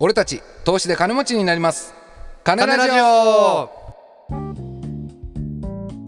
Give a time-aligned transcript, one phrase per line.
[0.00, 1.92] 俺たち投資で金持ちになります。
[2.44, 3.64] 金ラジオ。
[3.64, 3.70] オ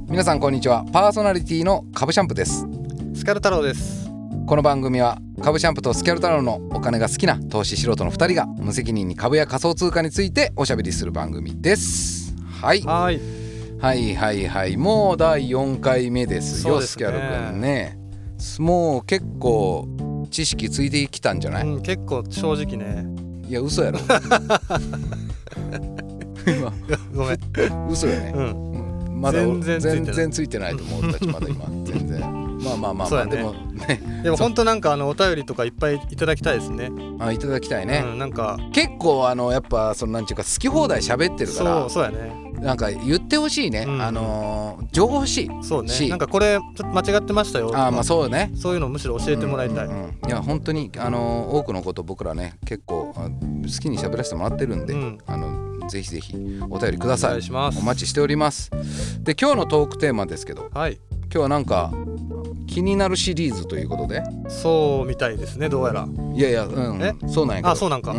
[0.08, 0.84] 皆さんこんにちは。
[0.92, 2.68] パーソナリティの株シャンプです。
[3.16, 4.08] スカル太郎です。
[4.46, 12.36] この番組は株シャンプとスキャル太郎のお金が好きな投資素人の2人が無責任に株や仮想通貨についておしゃべりする番組です。
[12.62, 12.82] はい。
[12.82, 13.20] はい。
[13.80, 14.76] はいはいはい。
[14.76, 16.86] もう第4回目ですよね。
[16.86, 17.18] スキャル
[17.50, 17.98] 君ね。
[18.60, 19.88] もう結構
[20.30, 23.98] 知識ついてきたんじゃない、うん、結構正直ねいや嘘やろ。
[26.46, 26.72] 今。
[27.12, 27.38] ごめん、
[27.90, 28.44] 嘘よね、うん、
[29.14, 29.20] うん。
[29.20, 32.20] まだ全然全然ついてないと思う俺たちまだ今 全然。
[32.20, 33.36] まあまあまあまあ、そうやね。
[33.38, 34.20] でもね。
[34.22, 36.92] でも本当なんかあのお便りとかいっぱいいただきたいですね。
[37.18, 38.56] あいただきたいね、うん、なんか。
[38.72, 42.50] 結構あのやっぱそのなんていうか好き放題喋ってるからそうそうやね。
[42.60, 44.02] なんか言ってほしいね、うん。
[44.02, 45.88] あのー情報欲しいそうね。
[45.88, 48.50] しなんかこれちょっと間違ってましたよあーまあそうね。
[48.54, 50.28] そういうのをむしろ教えてもらいたい、うんうんうん。
[50.28, 53.28] いや本当にあのー多くのこと僕らね結構あ
[53.62, 55.18] 好きに喋らせてもらってるんで、うん。
[55.26, 56.34] あのぜひぜひ
[56.70, 57.30] お便りくだおさい。
[57.30, 57.78] 願いします。
[57.78, 58.70] お待ちしております。
[59.22, 61.00] で今日のトークテーマですけどはい。
[61.22, 61.92] 今日はなんか
[62.66, 64.22] 気になるシリーズということで。
[64.48, 66.08] そうみたいですねどうやら。
[66.34, 67.02] いやいやうん。
[67.02, 67.14] え？
[67.28, 68.14] そうなんやあそうなんか。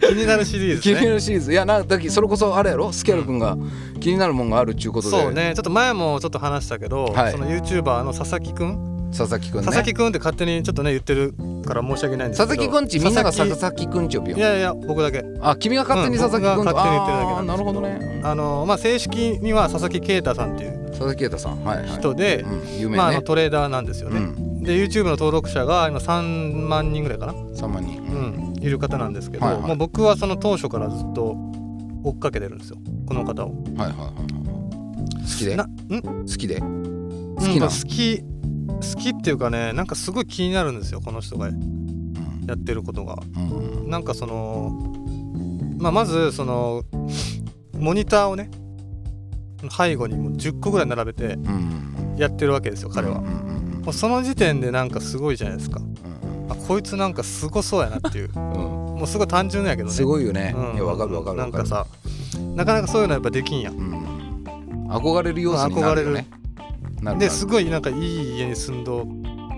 [0.00, 1.52] 気になるシリーズ気になねるシリーズ。
[1.52, 2.92] いやなだけそれこそあれやろ？
[2.92, 3.56] スキャル君が
[4.00, 5.20] 気になるもんがあるっちゅうことで。
[5.20, 5.52] そうね。
[5.54, 7.32] ちょっと前もちょっと話したけど、はい。
[7.32, 9.66] その YouTuber の佐々木くん佐々木君ね。
[9.66, 12.48] 佐々木くんって勝手にちょっとね言ってるから申し訳ないんですけど。
[12.48, 14.36] 佐々木くんちみんなが佐佐々々木くんち呼ぶよ。
[14.36, 15.24] 木いやいや僕だけ。
[15.40, 18.20] あ君が勝手に佐々木くんと、うん勝手に言ってるだけなんなるほどね。
[18.22, 21.64] あのまあ正式には佐々木啓太さんっていう佐々木啓太さん。
[21.64, 21.88] はいはい。
[21.88, 24.62] 人で、うん、有名ね、まあ、あのトレーダーなんですよね、うん。
[24.62, 29.62] で YouTube の登録者が今3万人ぐらいかな、3万人、うん、いる方なんですけど、はいはい。
[29.62, 31.36] もう僕はその当初からずっと
[32.04, 32.78] 追っかけてるんですよ。
[33.06, 33.50] この方を。
[33.76, 34.14] はいはいはいはい
[35.26, 35.56] 好きで？
[35.56, 36.60] な好んきで？
[36.60, 36.66] 好
[37.36, 37.66] 好きな？
[37.66, 38.22] 好き
[38.66, 43.16] 好きっていうかねなんかすごい気になるんですよこの人がやってることが。
[43.36, 44.70] うんうんなんかその、
[45.78, 46.82] まあ、まずその
[47.78, 48.50] モニターをね
[49.70, 53.18] 背後にもう10個ぐらい並べてうんやってるわけですよ彼は。
[53.18, 55.80] うんうんもうその時点でなんかすごいじゃないですか。
[55.80, 55.96] うん
[56.50, 59.94] あこいつなんかすごそうやなっていううんもうすごい単純やけどね。
[59.94, 61.86] すごいよね、うんいやわかるわかるわかるなんかさ
[62.56, 63.74] なかなかそういうのやっぱできんやん。
[63.74, 66.26] うん、憧れる要素になるよね
[67.18, 69.06] ですごいなんかいい家に住んど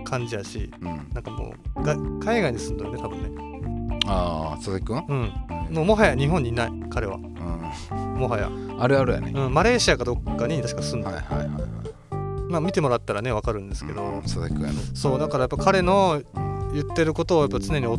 [0.05, 4.01] 感じやしうん、なんかもうが海外に住んどるね多分ね。
[4.07, 5.75] ああ佐々木くん、うん。
[5.75, 7.17] もうもはや日本にいない彼は。
[7.17, 12.51] うん、もはや、あるあるやね、うん、マレーシアかどっかに確か住んではいはいはいはい。
[12.51, 17.97] まあ見てもらったらね分かるんですけど、うん佐々木くんやろそうだからやっぱ彼のうん言ってることをやっぱ常に追追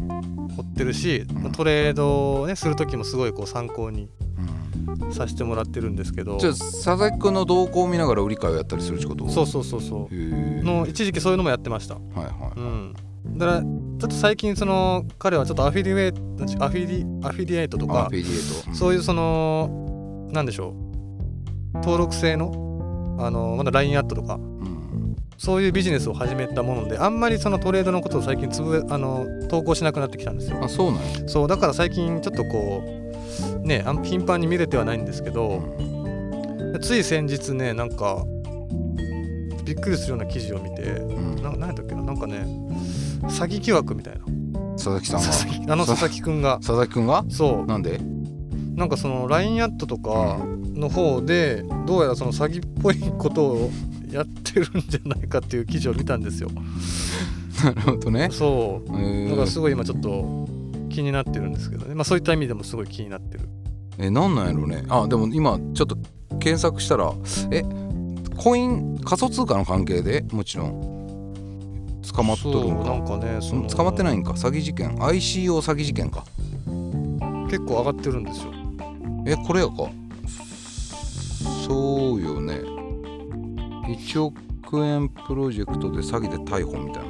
[0.62, 1.52] ってるし、うん。
[1.52, 4.19] トレードをねする時もすごいこう参考にうん
[5.12, 6.38] させてもらってるんですけど。
[6.38, 9.30] じゃあ佐々木くんの動向を見ながら売り買いをやったりするってこと？
[9.30, 10.16] そうそうそうそう。
[10.64, 11.96] の一時期そういうのもやってました。
[11.96, 12.94] はいはうん。
[13.38, 16.22] だからちょっと最近その彼はちょっとアフィリエイト
[16.64, 20.74] アフィリアフィリエイトとかいアフィリエイト、そういうそのなんでしょ
[21.74, 21.78] う。
[21.80, 30.58] 登録制のあのまだ LINE アットとかうん、そういうビジネスを始めたものであんまりそのトレードのことを最近つぶあの投稿しなくなってきたんですよ。
[30.64, 32.99] あそうなんや、そうだから最近ちょっとこう
[33.70, 36.78] ねあん頻繁に見れてはないんですけうど、ん。
[36.82, 38.26] つい先日ねなんか
[39.64, 41.36] びっくりするような記事を見てうん。
[41.42, 42.40] な何やったっけななんかね
[43.24, 44.26] 詐欺疑惑みたいな。
[44.74, 46.22] 佐々木さん佐々が木あの佐々木？
[46.22, 46.58] くんが。
[46.58, 47.24] 佐々木くんが？
[47.30, 47.98] そなんで？
[47.98, 48.02] う
[48.76, 50.40] なんかその LINE アットとか
[50.74, 53.72] の方でどうやらその詐欺っぽいことを
[54.10, 56.50] やってるんじゃないかっていう記事を見たんですよ。
[57.64, 58.30] なるほどね。
[58.32, 58.92] そう。
[58.98, 60.48] えだからすー、ごい今ちょっと
[60.90, 61.94] 気になってるんですけどね。
[61.94, 63.50] まあそういった意味でもすごい気になってる
[64.00, 64.84] えなんなんやろうね。
[64.90, 65.98] あでも今ちょっと
[66.40, 67.14] 検索したら
[67.52, 67.64] え
[68.38, 71.00] コイン仮想通貨の関係でもちろん。
[72.16, 74.32] 捕まっとるそうなんんかかねその捕まってないんか。
[74.32, 74.96] 詐欺事件。
[74.98, 76.24] ICO 詐欺事件か。
[77.50, 78.54] 結構上がってるんですよ。
[79.26, 79.90] えこれやか。
[81.68, 82.62] そうよね。
[83.88, 87.10] 1億円プロジェクトで詐欺で逮捕みたいな。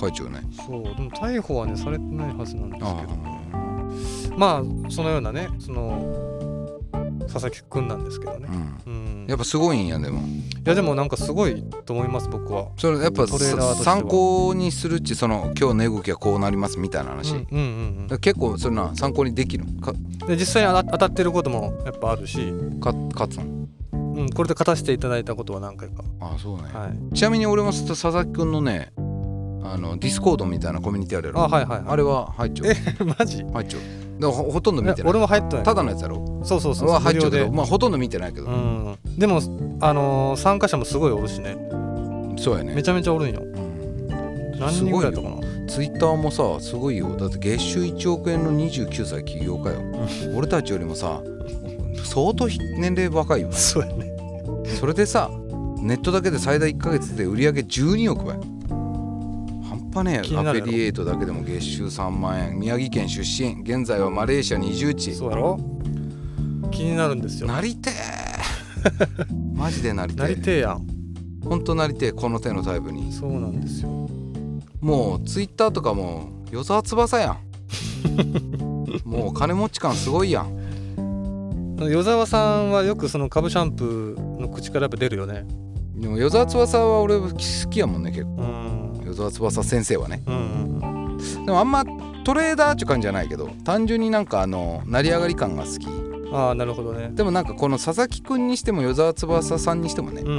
[0.00, 0.40] 書いちゃうね。
[0.66, 3.29] そうでも逮捕はねされてないはずなんですあけど
[4.40, 6.80] まあそのようなねその
[7.30, 8.48] 佐々木くんなんですけどね。
[8.50, 8.54] あ、
[8.86, 9.26] うん、うん。
[9.28, 10.20] やっぱすごいんやでも。
[10.20, 10.22] い
[10.64, 12.68] やでもなんかすごいと思います僕は。
[12.78, 18.18] それやっぱ参考にするっちその今日値動きはこうなりますみたいな話、うんうんうん。
[18.18, 22.50] 結構そんな参考にできるかうんで実際に当たってることもやっぱあるし、
[22.80, 26.02] か勝つんうん、これで勝たせていただいたことは何回か。
[26.18, 27.14] あそうね、はい。
[27.14, 31.40] ちなみに俺も佐々木くんのねあの Discord みたいなコミュニティあるやろ？
[31.42, 31.88] あはいはいはい。
[31.88, 32.72] あれは入っちゃう？
[32.72, 33.44] えマジ？
[33.44, 35.10] 入っちゃうほほとんど見てない。
[35.10, 35.64] 俺も入ってない。
[35.64, 36.40] ただのやつやろ？
[36.44, 38.98] そうそうそうは入っちゃうけどまあほとんど見てないけど、うん。
[39.18, 39.40] でも
[39.80, 41.56] あのー参加者もすごいおるしね。
[42.38, 42.74] そうやね。
[42.74, 43.40] めちゃめちゃおるんよ。
[43.42, 44.58] うん。
[44.58, 45.40] 何人ぐらいだったかな？
[45.68, 47.16] ツイッターもさすごいよ。
[47.16, 49.80] だって月収1億円の29歳起業家よ。
[50.36, 51.20] 俺たちよりもさ
[52.04, 54.12] 相当年齢若いよ そうやね。
[54.78, 55.30] それでさ
[55.80, 58.36] ネットだけで最大1ヶ月で売り上げ12億倍
[59.92, 60.70] 半端ねえアフ気になるやろ。
[60.70, 62.58] ィリエイトだけでも月収3万円。
[62.58, 63.60] 宮城県出身。
[63.62, 65.14] 現在はマレーシアに移住地。
[65.14, 65.58] そうやろ。
[66.70, 67.48] 気になるんですよ。
[67.48, 67.94] なりてえ
[69.54, 70.86] マジでなりてなりえてえやん。
[71.44, 73.12] ほんとなりてえこの手のタイプに。
[73.12, 74.08] そうなんですよ。
[74.80, 77.38] もうツイッターとかも与沢翼やん。
[79.04, 81.76] もう金持ち感すごいやん。
[81.78, 85.46] 与沢さんはよくその株シャンプーの口からやっぱ出るよね。
[85.96, 87.30] でも与沢翼は俺好
[87.70, 88.30] きやもんね結構。
[88.38, 88.79] うん
[89.10, 90.22] 与沢翼先生はね。
[90.26, 91.84] うんでもあんま
[92.24, 95.86] トレーダーっていう感じじゃないけど単純になんかあの成り上がり感が好き。
[96.32, 97.10] ああなるほどね。
[97.12, 100.32] でもなんかこの佐々木くんにしても与沢翼さんにしてもねうんう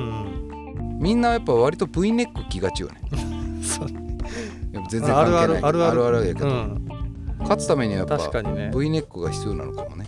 [0.96, 1.00] ん。
[1.00, 3.02] みんなやっぱ割と V ネック気がちよね。
[3.62, 3.88] そう。
[4.72, 5.44] やっぱ全然関係ない。
[5.44, 6.18] あるあるあるある。
[6.18, 6.88] あるやけど、うん。
[7.40, 10.06] 勝つためにはやっぱ V ネックが必要なのかもね。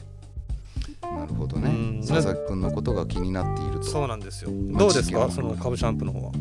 [1.01, 1.69] なるほどね。
[1.69, 1.72] うん
[2.07, 3.83] 佐々木くんのことが気になっていると。
[3.83, 4.51] そうなんですよ。
[4.51, 5.29] まあどうですか？
[5.31, 6.31] その株シャンプーの方は。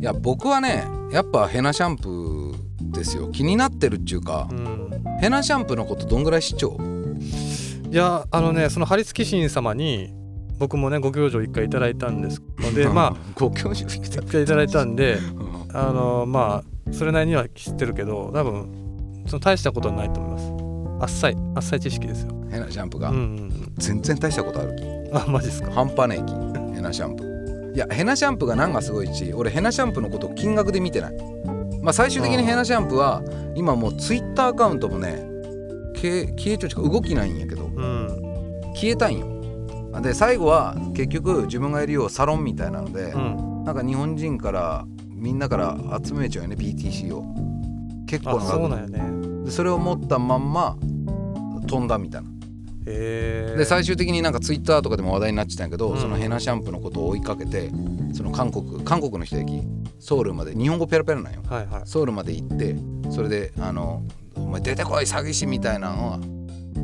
[0.00, 3.28] いや僕はねやっぱヘナシャンプーですよ。
[3.30, 4.90] 気になってるっていうかうん。
[5.20, 6.78] ヘナシャンプーのことどんぐらい知っちゃう？
[7.90, 10.12] いやあのねそのハリスキシン様に
[10.58, 15.76] 僕もねご教授一回いただいたんですのでま ご教授一回いただいたんでうん。
[15.76, 20.63] あのまあそれなりには知ってるけど多分その大したことはないと思います
[21.00, 22.30] あっさいあっさい知識ですよ。
[22.50, 23.10] ヘナシャンプーが。
[23.10, 24.76] うんうん全然大したことある
[25.12, 25.70] あマジっすか？
[25.72, 26.74] 半端ねえ気。
[26.76, 27.74] ヘナシャンプー。
[27.74, 31.14] いやヘナシャンプーが何がすごいし俺ヘナシャンプーのことを金額で見てない。
[31.82, 33.22] まあ最終的にヘナシャンプーは
[33.56, 35.24] 今もうツイッターアカウントもね
[35.96, 36.26] 消え
[36.58, 38.08] ちゃうちか動きないんやけどうん。
[38.74, 39.28] 消えたんよ。
[40.00, 43.64] で最後は結局自分がやるようサロンみたいなので、うん。
[43.64, 47.24] なんか日本人からみんなから集めちゃうよね BTC を
[48.06, 49.44] 結構あな額そうなんやね。
[49.44, 50.76] でそれを持ったまんま
[51.66, 52.28] 飛んだみたいな。
[52.84, 55.98] で最終的になんかツイッターとかでも話題になってたんやけど、うん。
[55.98, 57.70] そのヘナシャンプーのことを追いかけて
[58.12, 59.62] その韓国韓国の人駅
[59.98, 61.42] ソウルまで日本語ペラペラなんよ。
[61.48, 61.82] はいはい。
[61.86, 62.76] ソウルまで行って
[63.10, 64.02] それであの
[64.36, 66.20] 「お前出てこい詐欺師」みたいなのは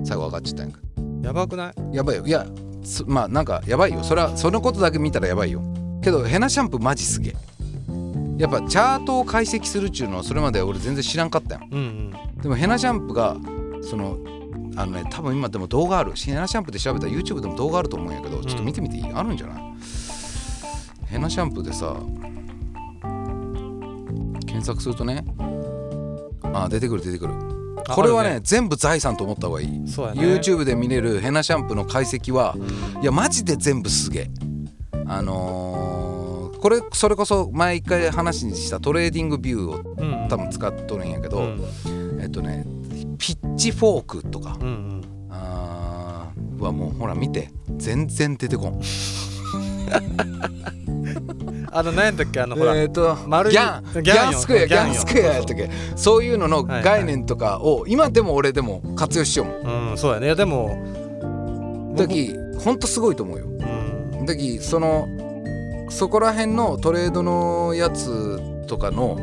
[0.04, 0.80] 最後分かっちゃったんやんか。
[1.22, 1.74] やばくない？
[1.96, 2.26] やばいよ。
[2.26, 2.46] いや
[2.82, 4.02] すまあなんかやばいよ。
[4.02, 5.62] それはそのことだけ見たらやばいよ。
[6.02, 7.36] けどヘナシャンプーマジすげえ
[8.40, 11.80] やっぱチャートを解析するっちゅうのはそれまで俺全然知らんかったようんう
[12.38, 12.42] ん。
[12.42, 13.36] でもヘナシャンプーが
[13.82, 14.18] その
[14.76, 16.12] あのね多分今でも動画ある。
[16.14, 19.62] ヘナシャンプーで調べたら YouTube でも動画あると思うんやけどちょっと見てみていい、あるんじゃない？
[21.06, 21.96] ヘナシャンプーでさ
[24.46, 25.24] 検索するとね
[26.54, 27.34] あ出てくる出てくる。
[27.86, 29.88] あこれはねある全部財産と思った方がいい。
[29.88, 30.22] そうやね。
[30.22, 32.56] YouTube で見れるヘナシャンプーの解析は
[33.02, 34.30] いやマジで全部すげえ。
[35.06, 35.89] あのー
[36.60, 41.60] これそれこそ前一回話にした TradingView をうん多分使っとるんやけど、うん
[42.20, 42.66] えっとね
[43.18, 44.56] pitchfork とか。
[44.60, 45.02] うんうん。
[45.30, 47.50] あーはもうほら見て。
[47.76, 48.80] 全然出てこん。
[51.72, 52.40] あの何やったっけ？
[52.40, 55.70] あのほらえっとギャンギギャンスクエアギギャンスクエアやったっけ？
[55.96, 56.82] そういうののはいはい。
[56.84, 59.90] 概念とかを今でも俺でも活用しようもん。
[59.90, 60.26] うんそうやね。
[60.26, 60.76] いやでも
[61.96, 63.46] だきほんとすごいと思うよ。
[64.18, 64.26] うん。
[64.26, 65.08] だきその
[65.90, 69.18] そこら辺のトレードのやつとかの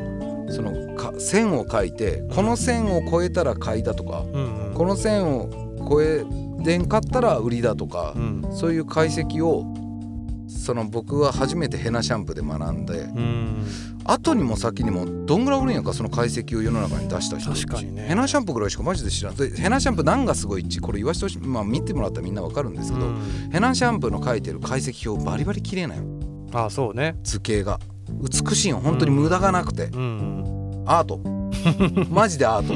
[0.50, 4.74] そのか線を書いてこの線を超えたら買いだとかうんうん。
[4.74, 5.50] この線を
[5.90, 6.24] 超え
[6.60, 8.46] でんかったら売りだとかうん。
[8.52, 9.66] そういう解析を
[10.48, 13.68] その僕は初めてヘナシャンプーで学んでうん。
[14.06, 18.06] 後にも先にもどんぐらいおるんやかその解析を世の中に出した人確かにね。
[18.08, 19.36] ヘナシャンプーぐらいしかマジで知らん。
[19.36, 21.40] でヘナシャンプー何がすごいっちこれ言わしてほしい。
[21.40, 23.50] まあ見てもらったらみんなわかるんですけど、うん。
[23.52, 26.17] ヘナシャンプーの書いてる解析表バリバリ綺麗なんよ
[26.54, 27.16] あそうね。
[27.24, 27.80] 図形が。
[28.10, 30.84] 美しいよ本当に無駄がなくて、うん。
[30.86, 31.20] アート。
[32.10, 32.74] マジでアート。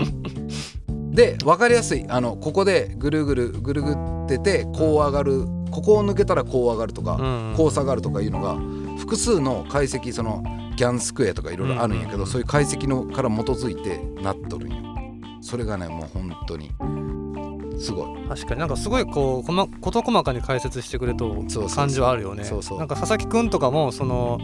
[1.15, 2.05] で分かりやすい。
[2.07, 3.95] あのここでぐるぐるぐるぐっ
[4.27, 5.45] ててこう上がる。
[5.71, 7.23] ここを抜けたらこう上がるとか、う
[7.53, 7.53] ん。
[7.55, 8.57] こう下がるとかいうのが
[8.97, 10.43] 複数の解析その
[10.75, 14.75] ギャンスクエアとかいろいろあるんやけど、うんそういう解析のから基づいてなっとるんよ。
[15.41, 16.71] それがねもう本当に
[17.81, 18.27] すごい。
[18.29, 18.59] 確かに。
[18.59, 22.43] なんかすごいこうこま事細かに解説してくれと感じはあるよね。
[22.43, 22.77] そうそう。
[22.79, 24.39] なんか佐々木くんとかもその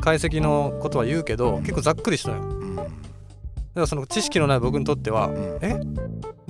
[0.00, 2.42] 解析のことは言うけど結構ざっくりしたのよ。
[2.42, 2.76] うん。
[2.76, 2.90] だか
[3.74, 5.58] らその知識のない僕にとってはうん。
[5.62, 5.80] え？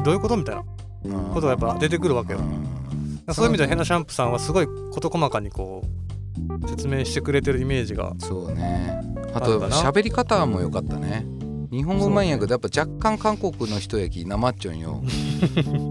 [0.02, 0.64] どういうことみたいな
[1.04, 2.38] うんことがやっぱ出てくるわけよ。
[2.38, 3.34] うん。
[3.34, 9.00] そういう意味ではヘナシャンプさんはすごい事細かにこう説明してくれてるイメージがそうね。
[9.34, 11.24] あと喋り方も良かったね
[11.70, 15.02] 日本語うまいんやけどやっぱ若干韓国の人やきなまっちょんよ。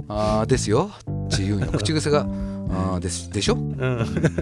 [0.10, 0.92] あーですよ。
[1.02, 3.56] って言うんよ口癖があーですでしょ？
[3.56, 3.72] うん。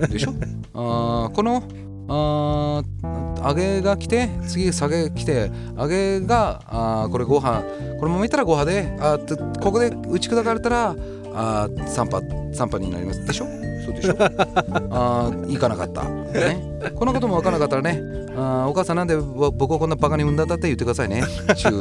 [0.10, 0.34] でしょ？
[0.74, 1.62] あーこの
[2.10, 7.64] あー揚げが来て次下げ来て揚げがあーこれご飯。
[8.00, 10.96] これも見たらご飯であーとここで打ち砕かれたら
[11.36, 12.18] あー3波
[12.52, 13.24] 3波になります。
[13.24, 13.46] でしょ？
[13.88, 18.02] そうでしょあー行かなかった、ね、このことも分からなかったらね。
[18.36, 21.24] あーお母さんなんでぼ僕をこんなバカに産んだんだって言ってくださいね。
[21.56, 21.72] 中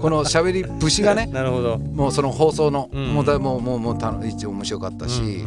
[0.00, 1.26] この喋り節がね。
[1.32, 1.78] なるほど。
[1.78, 3.14] もうその放送の、うん。
[3.14, 5.46] もうだもうもうもうた一応面白かったし、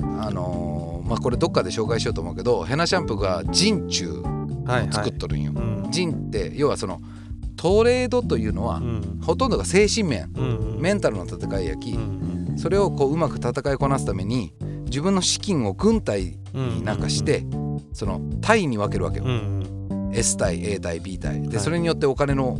[0.00, 4.92] うんあのーまあこれどっかで紹介しようと思うけどヘナシャンプーが陣中うんはいはい。
[4.92, 5.52] 作っとるんよ。
[5.54, 5.88] うん。
[5.90, 7.00] 陣って要はその
[7.56, 9.20] トレードというのは、うん。
[9.24, 10.30] ほとんどが精神面。
[10.36, 12.58] うんメンタルの戦いやき、うん。
[12.58, 14.52] それをこううまく戦いこなすために
[14.92, 17.46] 自分の資金を軍隊になんかして、
[17.94, 21.64] その隊に分けるわけよ、うん S 隊 A 隊 B 隊ではい。
[21.64, 22.58] それによってお金の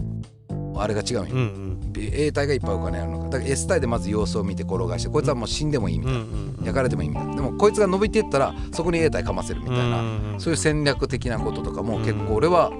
[0.74, 1.92] あれが違うんよ、うんうん。
[1.98, 3.24] A 隊がいっぱいお金あるのか。
[3.26, 6.28] だから S 隊でまず様子を見て転がしてこいつはもう死んでもいいみたいな、うんう
[6.62, 7.34] ん焼かれてもいいみたいな。
[7.34, 10.04] でもこいつが伸びていったらそこに A 隊かませるみたいな、う
[10.36, 12.72] んそういう戦略的なこととかも結構俺は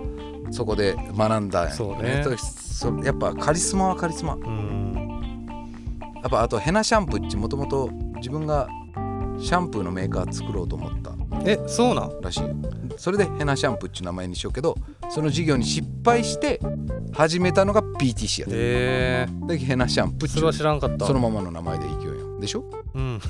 [0.50, 2.24] そこで学んだんやそうね。
[2.38, 4.36] そやっぱカリスマはカリスマ。
[4.36, 5.46] うん。
[6.22, 8.66] やっぱあとヘナシャンプーってもともと自分が
[9.40, 11.12] シャンプーのメーカー作ろうと思った
[11.44, 12.20] えそうなん？
[12.20, 12.40] らしい。
[12.42, 12.50] よ
[12.96, 14.76] それでヘナシャンプーっていう名前にしようけど
[15.10, 16.60] その事業に失敗して
[17.12, 18.56] 始めたのが PTC やった。
[18.56, 21.06] へえでヘナシャンプーそれは知らんかった。
[21.06, 22.64] そのままの名前でいきよでしょ？
[22.94, 23.20] うん。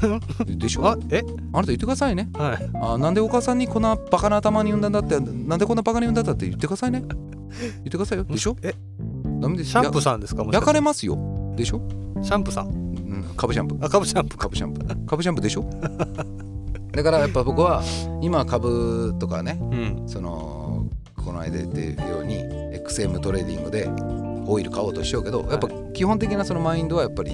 [0.58, 0.86] でしょ？
[0.88, 1.22] あえ？
[1.52, 2.30] あなた言ってくださいね。
[2.34, 2.70] はい。
[2.74, 7.02] あなんでお母さんにこんなバカな頭に産んだんだってなんでこんなバカに産んだんだって言ってくださいね。
[7.08, 8.24] 言ってくださいよ。
[8.24, 8.56] でしょ？
[8.62, 8.74] え？
[9.40, 9.70] ダメです。
[9.70, 10.44] シャンプーやさんですか？
[10.44, 11.16] もし焼かれかますよ。
[11.56, 11.82] でしょ、
[12.22, 12.81] シャンプーさん
[13.32, 13.74] うん、株シャンプ。
[13.74, 14.36] ーあ株シャンプ。
[14.36, 14.80] ー株シャンプ。
[14.86, 15.64] ー株シャンプーでしょ？
[16.92, 17.82] だからやっぱ僕は
[18.20, 20.02] 今株とかねうん。
[20.06, 20.84] その
[21.24, 22.36] この間言ったように
[22.84, 23.88] XM トレーディングで
[24.46, 27.30] オイル買おうとしようけどやっぱ基本的なそのマインドはやっぱり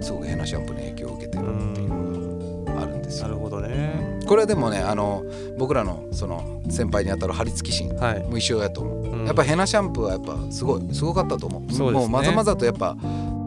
[0.00, 1.88] すごくヘナシャンプーに影響を受けてるっていう
[2.64, 3.28] のがあるんですよ。
[3.28, 4.20] なるほどね。
[4.26, 5.24] これはでもねあの
[5.58, 8.24] 僕らのその先輩にあたる張り付き心はい。
[8.24, 9.14] も一緒やと思う。
[9.20, 9.26] うん。
[9.26, 11.62] やっぱヘナシャンプーはやっぱすごいすごかったと思う。
[11.70, 11.78] ね。
[11.92, 12.96] もうまざまざとやっぱ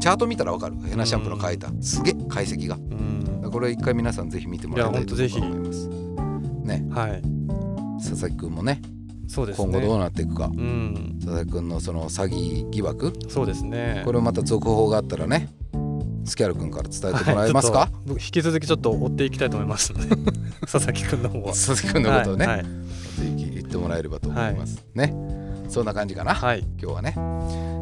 [0.05, 0.75] チャート見たらわかる。
[0.87, 1.67] ヘナシャンプーの書いた。
[1.81, 2.75] すげえ解析が。
[2.75, 3.49] うん。
[3.51, 5.87] これ一回皆さんぜひ見てもらいたいと思います。
[6.63, 6.85] ね。
[6.91, 7.23] はい。
[7.97, 8.83] 佐々木くんもね
[9.27, 9.65] そうですね。
[9.65, 10.51] 今後どうなっていくか。
[10.55, 11.17] うん。
[11.19, 13.13] 佐々木くんのその詐欺疑惑。
[13.29, 14.03] そうですね。
[14.05, 15.49] これをまた続報があったらね
[16.23, 17.89] スキャル君から伝えてもらえますか、はい。
[18.05, 20.15] 僕引き続きちょっと追っていきたいと思いますので。
[20.71, 21.45] 佐々木くんの方は。
[21.47, 22.57] 佐々木君のことをね、はい。
[22.57, 22.65] はい。
[22.65, 22.69] ぜ
[23.37, 25.15] ひ言ってもらえればと思います、ね。
[25.67, 26.59] そんな感じかな、はい。
[26.79, 27.15] 今日はね、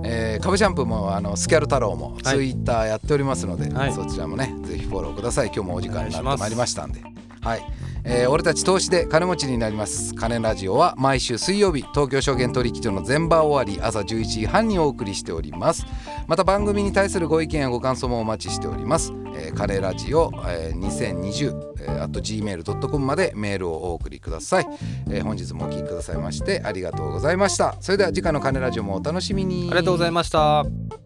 [0.04, 2.24] えー、株シャンプーもあのスキャル太郎もはい。
[2.24, 3.94] ツイッターやっておりますので、はい。
[3.94, 5.48] そちらもねぜひフォローください。
[5.48, 7.02] 今日もお時間になってまいりましたんで。
[7.42, 7.66] はい、
[8.06, 10.14] えー俺たち投資で金持ちになります。
[10.16, 15.86] 金ラジオは毎週水曜日東京証券取引所の全場終わり朝11時半にお送りしております。
[16.28, 24.68] また番組に対するご意見やご感想もお待ちしております、えー、ラジオ、えー、2020、えー、gmail.com までメールをお送りください、
[25.10, 27.76] えー本日もお聞きくださいましてありがとうございました。
[27.80, 29.68] それでは次回のカレラジオもお楽しみに。
[29.72, 31.03] ありがとうございました。